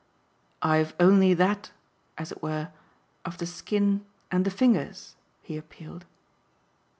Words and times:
"I've 0.63 0.95
only 0.99 1.35
that 1.35 1.69
as 2.17 2.31
it 2.31 2.41
were 2.41 2.69
of 3.23 3.37
the 3.37 3.45
skin 3.45 4.03
and 4.31 4.45
the 4.47 4.49
fingers?" 4.49 5.15
he 5.43 5.57
appealed. 5.57 6.05